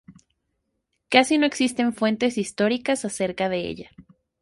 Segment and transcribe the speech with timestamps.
[1.09, 3.91] Casi no existen fuentes históricas acerca de ella.